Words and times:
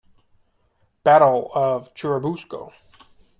Battle 1.03 1.51
of 1.53 1.93
Churubusco. 1.93 2.73